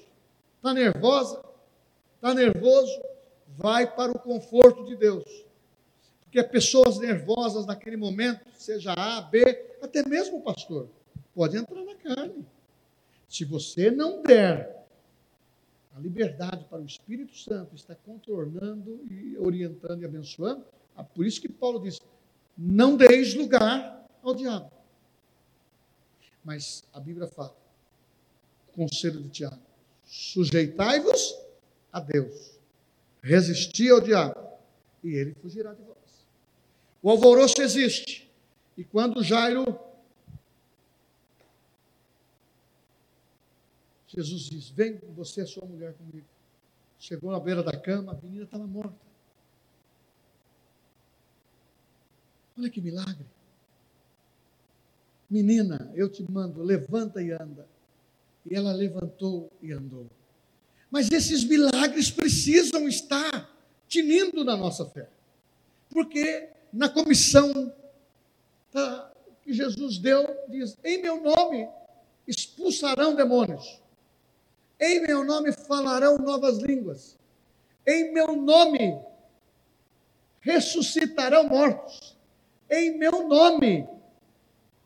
[0.57, 1.43] Está nervosa?
[2.15, 3.01] Está nervoso?
[3.47, 5.45] Vai para o conforto de Deus.
[6.21, 9.41] Porque pessoas nervosas naquele momento, seja A, B,
[9.81, 10.87] até mesmo o pastor,
[11.33, 12.45] pode entrar na carne.
[13.27, 14.78] Se você não der
[15.99, 20.63] a liberdade para o Espírito Santo estar contornando e orientando e abençoando,
[20.95, 21.99] ah, por isso que Paulo diz:
[22.57, 24.71] não deis lugar ao diabo.
[26.43, 27.53] Mas a Bíblia fala,
[28.73, 29.59] conselho de Tiago,
[30.05, 31.37] sujeitai-vos
[31.91, 32.57] a Deus,
[33.21, 34.39] resisti ao diabo,
[35.03, 35.97] e ele fugirá de vós.
[37.03, 38.29] O alvoroço existe.
[38.77, 39.77] E quando Jairo,
[44.09, 46.25] Jesus diz: Vem você e sua mulher comigo.
[46.97, 48.99] Chegou na beira da cama, a menina estava morta.
[52.57, 53.25] Olha que milagre.
[55.29, 57.67] Menina, eu te mando, levanta e anda.
[58.49, 60.09] E ela levantou e andou.
[60.89, 63.55] Mas esses milagres precisam estar
[63.87, 65.07] tinindo na nossa fé.
[65.89, 67.71] Porque na comissão
[69.43, 71.69] que Jesus deu, diz: Em meu nome
[72.27, 73.81] expulsarão demônios,
[74.79, 77.17] em meu nome falarão novas línguas,
[77.85, 78.97] em meu nome
[80.41, 82.15] ressuscitarão mortos,
[82.69, 83.87] em meu nome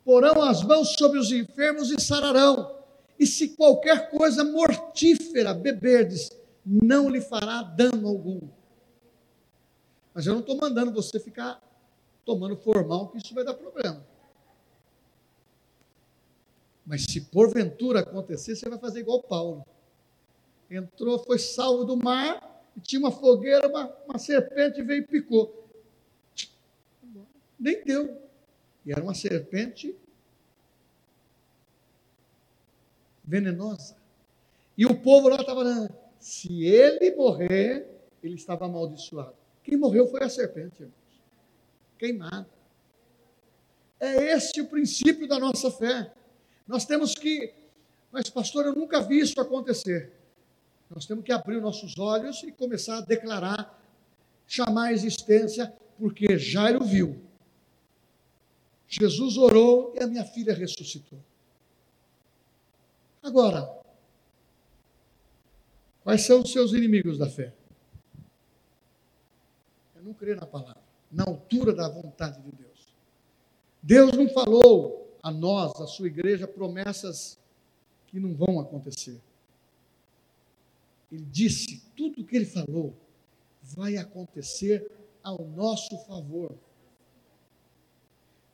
[0.03, 2.75] porão as mãos sobre os enfermos e sararão.
[3.17, 6.31] E se qualquer coisa mortífera beberdes,
[6.65, 8.41] não lhe fará dano algum.
[10.13, 11.61] Mas eu não estou mandando você ficar
[12.25, 14.05] tomando formal, que isso vai dar problema.
[16.85, 19.65] Mas se porventura acontecer, você vai fazer igual Paulo.
[20.75, 25.69] Entrou, foi salvo do mar, tinha uma fogueira, uma, uma serpente veio e picou.
[27.59, 28.21] Nem deu.
[28.85, 29.95] E era uma serpente
[33.23, 33.95] venenosa.
[34.77, 37.87] E o povo lá estava, se ele morrer,
[38.21, 39.35] ele estava amaldiçoado.
[39.63, 41.03] Quem morreu foi a serpente, irmão
[42.03, 42.49] queimada.
[43.97, 46.13] É esse o princípio da nossa fé.
[46.67, 47.53] Nós temos que,
[48.11, 50.11] mas pastor, eu nunca vi isso acontecer.
[50.93, 53.81] Nós temos que abrir os nossos olhos e começar a declarar,
[54.47, 57.21] chamar a existência, porque Jairo viu.
[58.87, 61.19] Jesus orou e a minha filha ressuscitou.
[63.21, 63.81] Agora,
[66.03, 67.53] quais são os seus inimigos da fé?
[69.95, 72.87] Eu não creio na palavra na altura da vontade de Deus.
[73.81, 77.37] Deus não falou a nós, a sua igreja, promessas
[78.07, 79.21] que não vão acontecer.
[81.13, 82.97] Ele disse: tudo o que ele falou
[83.61, 86.57] vai acontecer ao nosso favor.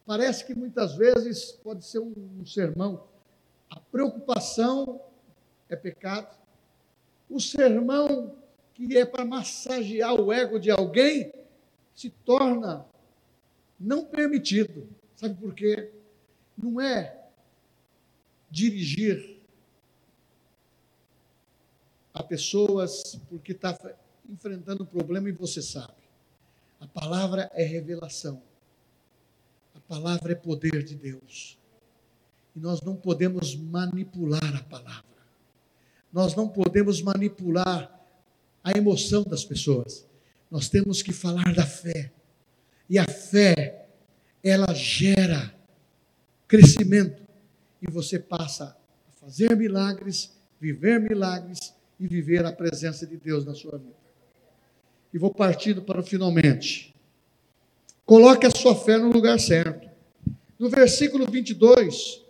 [0.06, 3.08] Parece que muitas vezes pode ser um, um sermão.
[3.69, 5.00] A preocupação
[5.69, 6.38] é pecado.
[7.30, 8.36] O sermão
[8.74, 11.32] que é para massagear o ego de alguém
[11.95, 12.86] se torna
[13.80, 14.89] não permitido.
[15.16, 15.93] Sabe por quê?
[16.57, 17.26] Não é
[18.51, 19.38] dirigir
[22.20, 23.78] a pessoas porque está
[24.30, 25.93] enfrentando um problema e você sabe.
[26.78, 28.41] A palavra é revelação.
[29.74, 31.57] A palavra é poder de Deus.
[32.53, 35.05] E nós não podemos manipular a palavra.
[36.11, 37.89] Nós não podemos manipular
[38.61, 40.05] a emoção das pessoas.
[40.51, 42.11] Nós temos que falar da fé.
[42.89, 43.88] E a fé,
[44.43, 45.55] ela gera
[46.49, 47.24] crescimento.
[47.82, 53.54] E você passa a fazer milagres, viver milagres e viver a presença de Deus na
[53.54, 54.00] sua vida.
[55.14, 56.95] E vou partindo para o finalmente.
[58.06, 59.89] Coloque a sua fé no lugar certo.
[60.58, 62.24] No versículo 22,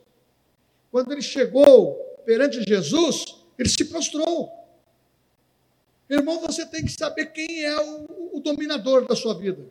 [0.92, 1.96] quando ele chegou
[2.26, 3.26] perante Jesus,
[3.58, 4.50] ele se prostrou.
[6.10, 9.66] Irmão, você tem que saber quem é o, o dominador da sua vida.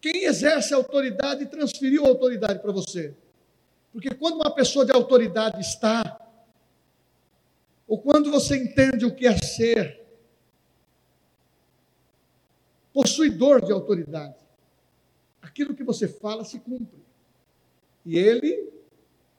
[0.00, 3.14] Quem exerce a autoridade e transferiu a autoridade para você.
[3.92, 6.18] Porque quando uma pessoa de autoridade está,
[7.92, 10.00] ou quando você entende o que é ser
[12.90, 14.38] possuidor de autoridade,
[15.42, 16.98] aquilo que você fala se cumpre.
[18.06, 18.72] E ele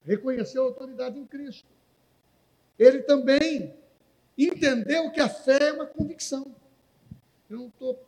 [0.03, 1.67] reconheceu a autoridade em Cristo.
[2.77, 3.73] Ele também
[4.37, 6.55] entendeu que a fé é uma convicção.
[7.49, 7.99] Eu não estou,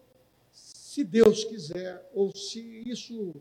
[0.52, 3.34] se Deus quiser, ou se isso,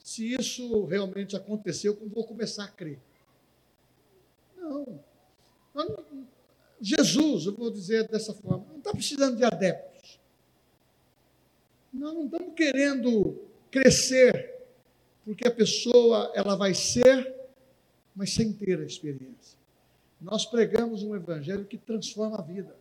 [0.00, 2.98] se isso realmente aconteceu, eu vou começar a crer.
[4.54, 5.02] Não.
[6.80, 10.20] Jesus, eu vou dizer dessa forma, não está precisando de adeptos.
[11.92, 14.52] Nós não estamos querendo crescer,
[15.24, 17.34] porque a pessoa ela vai ser,
[18.14, 19.58] mas sem ter a experiência.
[20.20, 22.74] Nós pregamos um evangelho que transforma a vida.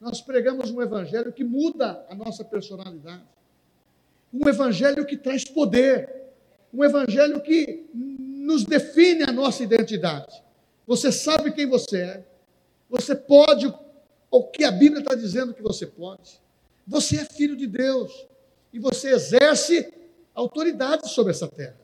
[0.00, 3.24] Nós pregamos um evangelho que muda a nossa personalidade.
[4.32, 6.08] Um evangelho que traz poder.
[6.72, 10.42] Um evangelho que nos define a nossa identidade.
[10.88, 12.26] Você sabe quem você é.
[12.88, 13.70] Você pode
[14.30, 16.40] o que a Bíblia está dizendo que você pode.
[16.86, 18.26] Você é filho de Deus.
[18.72, 19.92] E você exerce
[20.34, 21.78] autoridade sobre essa terra.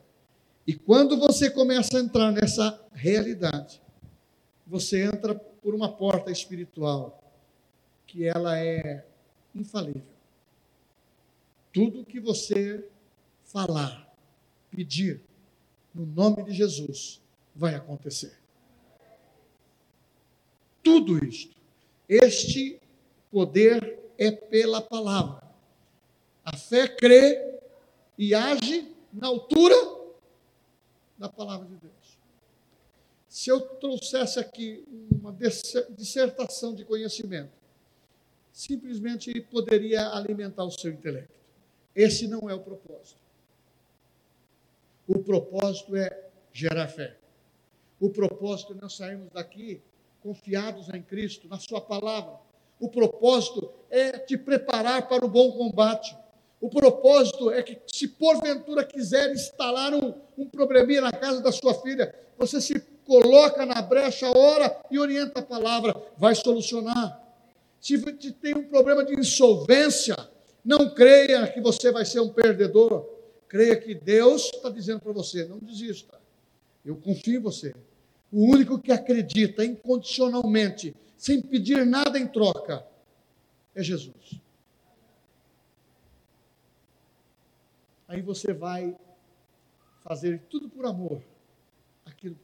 [0.65, 3.79] E quando você começa a entrar nessa realidade,
[4.65, 7.21] você entra por uma porta espiritual
[8.07, 9.05] que ela é
[9.53, 10.01] infalível.
[11.71, 12.89] Tudo que você
[13.43, 14.11] falar,
[14.71, 15.21] pedir
[15.93, 17.21] no nome de Jesus
[17.55, 18.44] vai acontecer.
[20.85, 21.55] Tudo isto.
[22.07, 22.79] Este
[23.31, 25.41] poder é pela palavra.
[26.43, 27.59] A fé crê
[28.15, 29.75] e age na altura
[31.17, 32.19] da palavra de Deus.
[33.27, 35.35] Se eu trouxesse aqui uma
[35.89, 37.51] dissertação de conhecimento,
[38.53, 41.33] simplesmente poderia alimentar o seu intelecto.
[41.95, 43.19] Esse não é o propósito.
[45.07, 47.17] O propósito é gerar fé.
[47.99, 49.81] O propósito é nós sairmos daqui
[50.25, 52.33] confiados em Cristo, na Sua palavra.
[52.79, 56.17] O propósito é te preparar para o bom combate.
[56.59, 61.75] O propósito é que, se porventura quiser instalar um, um probleminha na casa da sua
[61.75, 67.21] filha, você se coloca na brecha, ora e orienta a palavra, vai solucionar.
[67.79, 67.99] Se
[68.31, 70.15] tem um problema de insolvência,
[70.63, 73.07] não creia que você vai ser um perdedor.
[73.47, 76.19] Creia que Deus está dizendo para você: não desista.
[76.83, 77.75] Eu confio em você.
[78.35, 82.85] O único que acredita incondicionalmente, sem pedir nada em troca,
[83.73, 84.41] é Jesus.
[88.05, 88.93] Aí você vai
[90.03, 91.23] fazer tudo por amor,
[92.05, 92.37] aquilo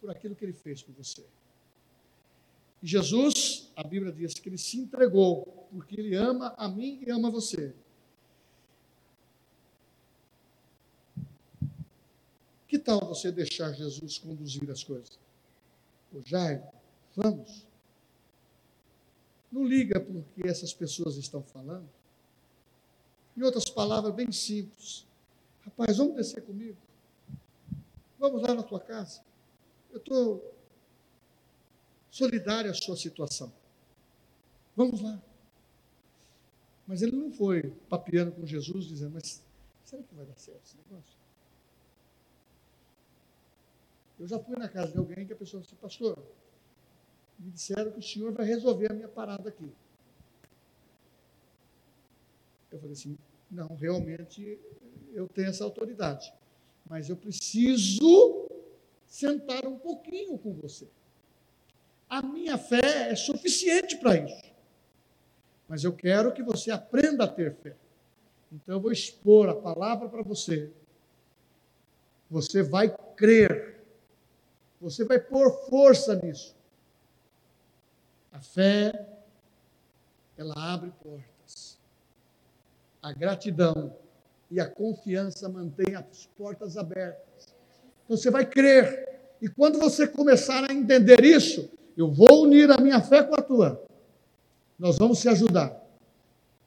[0.00, 1.26] por aquilo que ele fez por você.
[2.80, 7.28] Jesus, a Bíblia diz que ele se entregou, porque ele ama a mim e ama
[7.28, 7.74] você.
[12.68, 15.18] Que tal você deixar Jesus conduzir as coisas?
[16.12, 16.62] O Jairo,
[17.16, 17.66] vamos.
[19.50, 21.88] Não liga porque essas pessoas estão falando.
[23.34, 25.06] Em outras palavras, bem simples.
[25.62, 26.76] Rapaz, vamos descer comigo.
[28.18, 29.22] Vamos lá na tua casa.
[29.90, 30.54] Eu estou
[32.10, 33.50] solidário à sua situação.
[34.76, 35.22] Vamos lá.
[36.86, 39.42] Mas ele não foi papiando com Jesus, dizendo, mas
[39.84, 41.17] será que vai dar certo esse negócio?
[44.18, 46.18] Eu já fui na casa de alguém que a pessoa disse, pastor,
[47.38, 49.70] me disseram que o senhor vai resolver a minha parada aqui.
[52.70, 53.16] Eu falei assim,
[53.50, 54.58] não, realmente
[55.12, 56.32] eu tenho essa autoridade.
[56.88, 58.48] Mas eu preciso
[59.06, 60.88] sentar um pouquinho com você.
[62.08, 64.52] A minha fé é suficiente para isso.
[65.68, 67.76] Mas eu quero que você aprenda a ter fé.
[68.50, 70.72] Então eu vou expor a palavra para você.
[72.30, 73.67] Você vai crer.
[74.80, 76.54] Você vai pôr força nisso.
[78.32, 79.06] A fé,
[80.36, 81.78] ela abre portas.
[83.02, 83.94] A gratidão
[84.50, 87.54] e a confiança mantém as portas abertas.
[88.08, 89.08] Você vai crer.
[89.40, 93.42] E quando você começar a entender isso, eu vou unir a minha fé com a
[93.42, 93.84] tua.
[94.78, 95.84] Nós vamos se ajudar.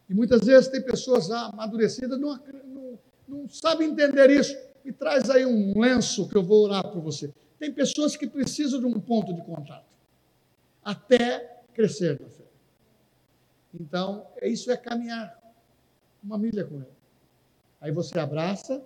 [0.10, 4.58] E muitas vezes tem pessoas amadurecidas não, não, não sabem entender isso.
[4.84, 7.32] Me traz aí um lenço que eu vou orar por você.
[7.62, 9.96] Tem pessoas que precisam de um ponto de contato
[10.84, 12.44] até crescer na fé.
[13.80, 15.40] Então, isso é caminhar
[16.24, 16.98] uma milha com ele.
[17.80, 18.84] Aí você abraça,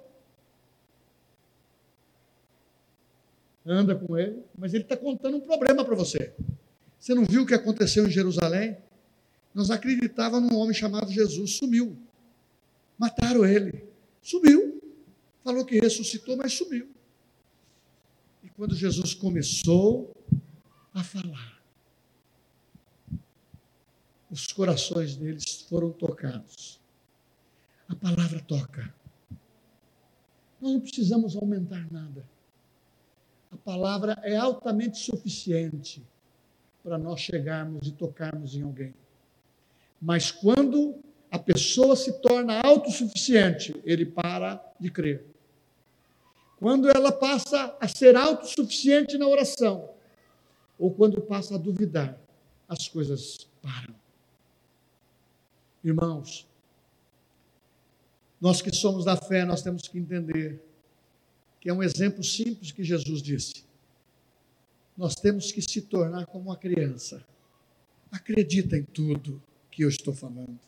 [3.66, 6.36] anda com ele, mas ele está contando um problema para você.
[7.00, 8.78] Você não viu o que aconteceu em Jerusalém?
[9.54, 11.98] Nós acreditávamos num homem chamado Jesus, sumiu.
[12.98, 13.88] Mataram ele,
[14.22, 14.82] sumiu.
[15.46, 16.94] Falou que ressuscitou, mas sumiu.
[18.56, 20.16] Quando Jesus começou
[20.94, 21.62] a falar,
[24.32, 26.80] os corações deles foram tocados.
[27.90, 28.94] A palavra toca.
[30.62, 32.26] Nós não precisamos aumentar nada.
[33.52, 36.02] A palavra é altamente suficiente
[36.82, 38.94] para nós chegarmos e tocarmos em alguém.
[40.02, 45.35] Mas quando a pessoa se torna autossuficiente, ele para de crer.
[46.60, 49.90] Quando ela passa a ser autossuficiente na oração,
[50.78, 52.20] ou quando passa a duvidar,
[52.68, 53.96] as coisas param.
[55.84, 56.48] Irmãos,
[58.40, 60.62] nós que somos da fé, nós temos que entender
[61.60, 63.66] que é um exemplo simples que Jesus disse.
[64.98, 67.26] Nós temos que se tornar como uma criança.
[68.12, 69.42] Acredita em tudo
[69.72, 70.60] que eu estou falando.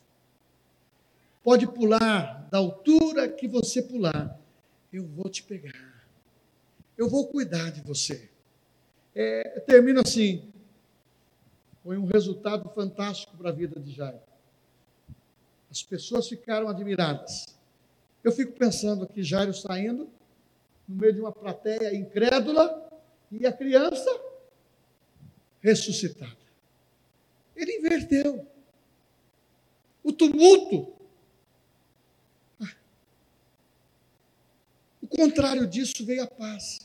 [1.42, 4.38] Pode pular da altura que você pular,
[4.92, 6.06] eu vou te pegar.
[6.96, 8.30] Eu vou cuidar de você.
[9.14, 10.52] É, termino assim.
[11.82, 14.20] Foi um resultado fantástico para a vida de Jairo.
[15.70, 17.58] As pessoas ficaram admiradas.
[18.24, 20.08] Eu fico pensando aqui, Jairo saindo,
[20.88, 22.88] no meio de uma plateia incrédula,
[23.30, 24.10] e a criança
[25.60, 26.36] ressuscitada.
[27.54, 28.46] Ele inverteu.
[30.02, 30.97] O tumulto.
[35.10, 36.80] O contrário disso veio a paz.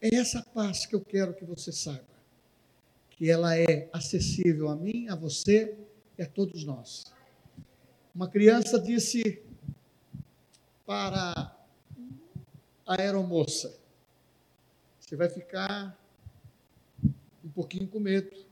[0.00, 2.04] É essa paz que eu quero que você saiba.
[3.10, 5.78] Que ela é acessível a mim, a você
[6.18, 7.04] e a todos nós.
[8.12, 9.42] Uma criança disse
[10.84, 11.56] para
[12.84, 13.78] a aeromoça:
[14.98, 15.96] Você vai ficar
[17.44, 18.44] um pouquinho com medo.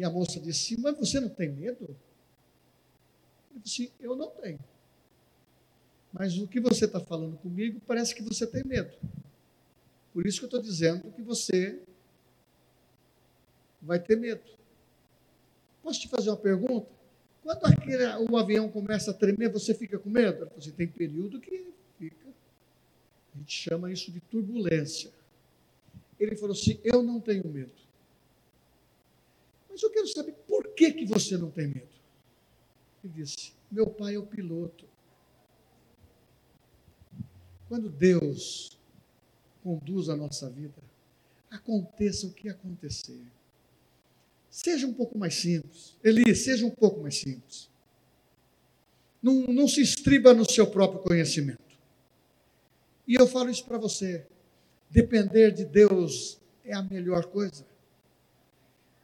[0.00, 1.94] E a moça disse: Mas você não tem medo?
[3.54, 4.58] Eu disse: Eu não tenho.
[6.10, 8.96] Mas o que você está falando comigo parece que você tem medo.
[10.14, 11.82] Por isso que eu estou dizendo que você
[13.82, 14.40] vai ter medo.
[15.82, 16.88] Posso te fazer uma pergunta?
[17.42, 20.50] Quando aquele, o avião começa a tremer, você fica com medo?
[20.56, 22.26] Você assim, tem período que fica.
[23.34, 25.10] A gente chama isso de turbulência.
[26.18, 27.89] Ele falou assim: Eu não tenho medo.
[29.80, 31.88] Mas eu quero saber por que, que você não tem medo.
[33.02, 34.84] Ele disse: Meu pai é o piloto.
[37.66, 38.78] Quando Deus
[39.62, 40.82] conduz a nossa vida,
[41.50, 43.22] aconteça o que acontecer.
[44.50, 45.96] Seja um pouco mais simples.
[46.04, 47.70] Eli, seja um pouco mais simples.
[49.22, 51.78] Não, não se estriba no seu próprio conhecimento.
[53.06, 54.26] E eu falo isso para você.
[54.90, 57.69] Depender de Deus é a melhor coisa.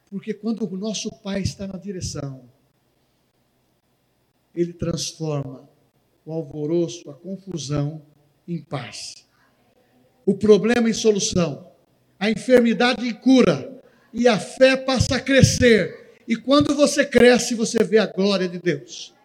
[0.09, 2.43] Porque quando o nosso Pai está na direção,
[4.55, 5.67] Ele transforma
[6.25, 8.01] o alvoroço, a confusão
[8.47, 9.27] em paz
[10.27, 11.71] o problema em solução,
[12.19, 13.81] a enfermidade em cura,
[14.13, 16.17] e a fé passa a crescer.
[16.27, 19.15] E quando você cresce, você vê a glória de Deus.